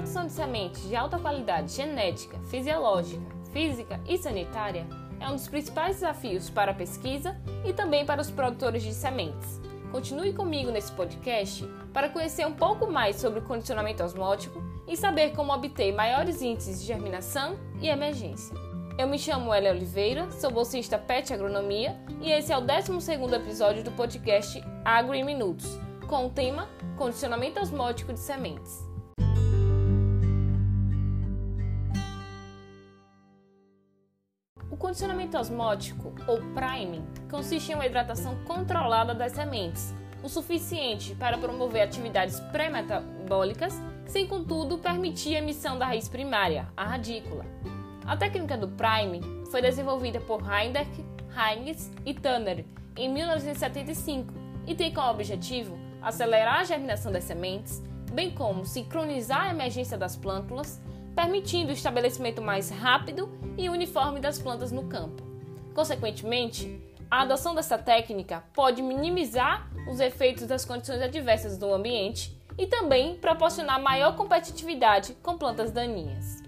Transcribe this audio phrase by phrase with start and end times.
[0.00, 3.20] produção de sementes de alta qualidade genética, fisiológica,
[3.52, 4.86] física e sanitária
[5.20, 7.36] é um dos principais desafios para a pesquisa
[7.66, 9.60] e também para os produtores de sementes.
[9.92, 15.32] Continue comigo nesse podcast para conhecer um pouco mais sobre o condicionamento osmótico e saber
[15.34, 18.56] como obter maiores índices de germinação e emergência.
[18.96, 23.84] Eu me chamo Elia Oliveira, sou bolsista PET Agronomia e esse é o 12º episódio
[23.84, 25.78] do podcast Agro em Minutos,
[26.08, 28.89] com o tema Condicionamento Osmótico de Sementes.
[34.80, 41.82] Condicionamento osmótico, ou priming, consiste em uma hidratação controlada das sementes, o suficiente para promover
[41.82, 43.74] atividades pré-metabólicas,
[44.06, 47.44] sem contudo permitir a emissão da raiz primária, a radícula.
[48.06, 51.04] A técnica do priming foi desenvolvida por Heinrich,
[51.36, 52.64] Heinz e Tanner
[52.96, 54.32] em 1975
[54.66, 60.16] e tem como objetivo acelerar a germinação das sementes, bem como sincronizar a emergência das
[60.16, 60.80] plântulas,
[61.14, 65.22] permitindo o estabelecimento mais rápido e uniforme das plantas no campo.
[65.74, 66.80] Consequentemente,
[67.10, 73.16] a adoção dessa técnica pode minimizar os efeitos das condições adversas do ambiente e também
[73.16, 76.42] proporcionar maior competitividade com plantas daninhas.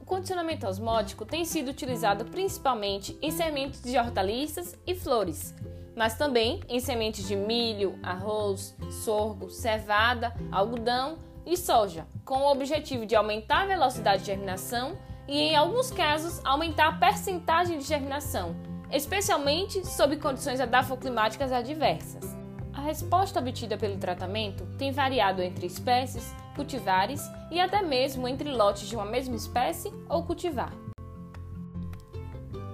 [0.00, 5.54] O condicionamento osmótico tem sido utilizado principalmente em sementes de hortaliças e flores,
[5.96, 13.06] mas também em sementes de milho, arroz, sorgo, cevada, algodão e soja, com o objetivo
[13.06, 14.96] de aumentar a velocidade de germinação
[15.28, 18.56] e, em alguns casos, aumentar a percentagem de germinação,
[18.90, 22.34] especialmente sob condições edafoclimáticas adversas.
[22.72, 28.88] A resposta obtida pelo tratamento tem variado entre espécies, cultivares e até mesmo entre lotes
[28.88, 30.72] de uma mesma espécie ou cultivar.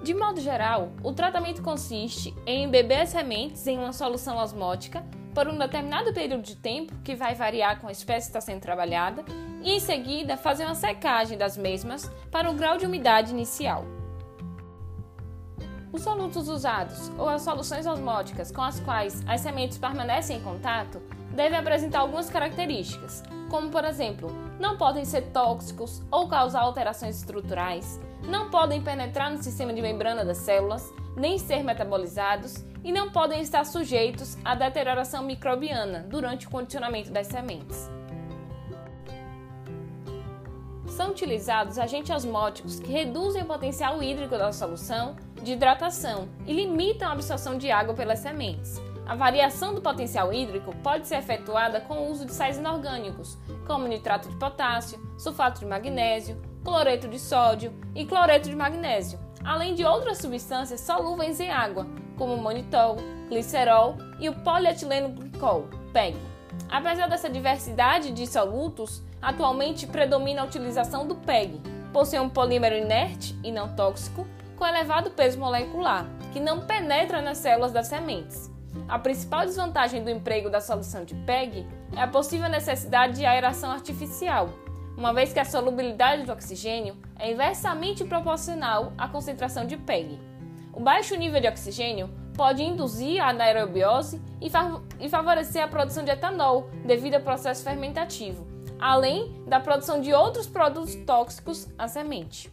[0.03, 5.47] De modo geral, o tratamento consiste em embeber as sementes em uma solução osmótica por
[5.47, 9.23] um determinado período de tempo, que vai variar com a espécie que está sendo trabalhada,
[9.61, 13.85] e em seguida fazer uma secagem das mesmas para o grau de umidade inicial.
[15.93, 20.99] Os solutos usados ou as soluções osmóticas com as quais as sementes permanecem em contato
[21.35, 23.21] devem apresentar algumas características,
[23.51, 29.43] como por exemplo, não podem ser tóxicos ou causar alterações estruturais, não podem penetrar no
[29.43, 35.23] sistema de membrana das células, nem ser metabolizados e não podem estar sujeitos à deterioração
[35.23, 37.89] microbiana durante o condicionamento das sementes.
[40.87, 47.09] São utilizados agentes osmóticos que reduzem o potencial hídrico da solução de hidratação e limitam
[47.09, 48.79] a absorção de água pelas sementes.
[49.11, 53.85] A variação do potencial hídrico pode ser efetuada com o uso de sais inorgânicos, como
[53.85, 59.83] nitrato de potássio, sulfato de magnésio, cloreto de sódio e cloreto de magnésio, além de
[59.83, 61.85] outras substâncias solúveis em água,
[62.17, 62.95] como manitol,
[63.27, 66.15] glicerol e o polietileno glicol, PEG.
[66.69, 71.59] Apesar dessa diversidade de solutos, atualmente predomina a utilização do PEG,
[71.91, 77.21] por ser um polímero inerte e não tóxico, com elevado peso molecular, que não penetra
[77.21, 78.50] nas células das sementes.
[78.87, 81.65] A principal desvantagem do emprego da solução de PEG
[81.95, 84.49] é a possível necessidade de aeração artificial,
[84.97, 90.19] uma vez que a solubilidade do oxigênio é inversamente proporcional à concentração de PEG.
[90.73, 94.21] O baixo nível de oxigênio pode induzir a anaerobiose
[94.99, 98.47] e favorecer a produção de etanol devido ao processo fermentativo,
[98.79, 102.51] além da produção de outros produtos tóxicos à semente.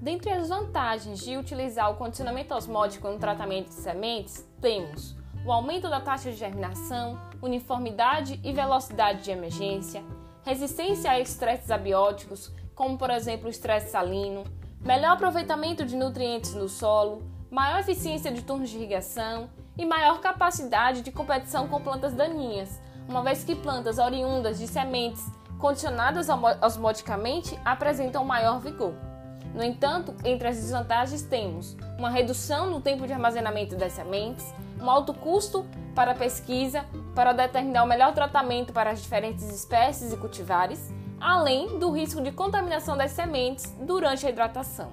[0.00, 5.90] Dentre as vantagens de utilizar o condicionamento osmótico no tratamento de sementes, temos o aumento
[5.90, 10.04] da taxa de germinação, uniformidade e velocidade de emergência,
[10.44, 14.44] resistência a estresses abióticos, como por exemplo o estresse salino,
[14.80, 21.02] melhor aproveitamento de nutrientes no solo, maior eficiência de turnos de irrigação e maior capacidade
[21.02, 25.24] de competição com plantas daninhas, uma vez que plantas oriundas de sementes
[25.58, 26.28] condicionadas
[26.62, 29.07] osmoticamente apresentam maior vigor.
[29.54, 34.46] No entanto, entre as desvantagens temos uma redução no tempo de armazenamento das sementes,
[34.80, 36.84] um alto custo para a pesquisa
[37.14, 42.30] para determinar o melhor tratamento para as diferentes espécies e cultivares, além do risco de
[42.30, 44.92] contaminação das sementes durante a hidratação.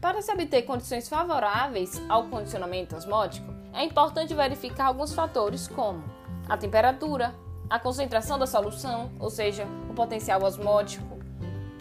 [0.00, 6.02] Para se obter condições favoráveis ao condicionamento osmótico, é importante verificar alguns fatores como
[6.48, 7.34] a temperatura,
[7.68, 11.19] a concentração da solução, ou seja, o potencial osmótico,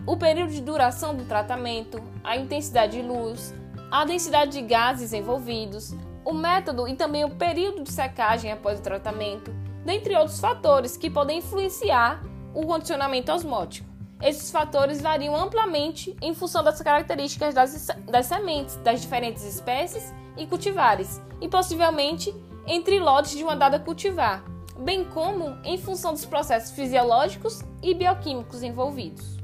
[0.10, 3.54] o período de duração do tratamento, a intensidade de luz,
[3.92, 5.94] a densidade de gases envolvidos,
[6.26, 9.52] o método e também o período de secagem após o tratamento,
[9.86, 12.24] dentre outros fatores que podem influenciar
[12.56, 13.88] o condicionamento osmótico.
[14.20, 20.48] esses fatores variam amplamente em função das características das, das sementes das diferentes espécies e
[20.48, 22.34] cultivares, e possivelmente
[22.66, 24.44] entre lotes de uma dada cultivar,
[24.80, 29.39] bem como em função dos processos fisiológicos e bioquímicos envolvidos.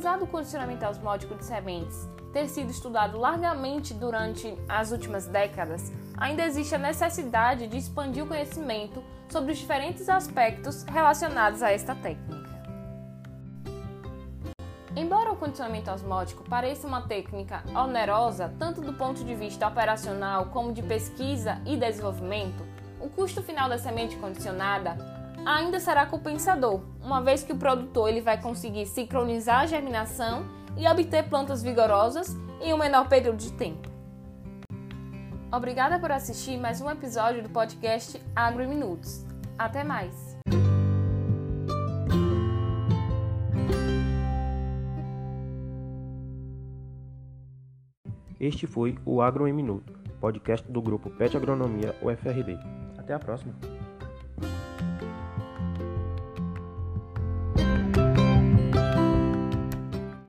[0.00, 6.42] Apesar do condicionamento osmótico de sementes ter sido estudado largamente durante as últimas décadas, ainda
[6.42, 12.48] existe a necessidade de expandir o conhecimento sobre os diferentes aspectos relacionados a esta técnica.
[14.96, 20.72] Embora o condicionamento osmótico pareça uma técnica onerosa tanto do ponto de vista operacional como
[20.72, 22.64] de pesquisa e desenvolvimento,
[22.98, 28.20] o custo final da semente condicionada ainda será compensador, uma vez que o produtor ele
[28.20, 30.44] vai conseguir sincronizar a germinação
[30.76, 33.88] e obter plantas vigorosas em um menor período de tempo.
[35.52, 39.26] Obrigada por assistir mais um episódio do podcast Agro Minutos.
[39.58, 40.38] Até mais!
[48.38, 52.58] Este foi o Agro em Minuto, podcast do grupo PET Agronomia UFRB.
[52.96, 53.79] Até a próxima!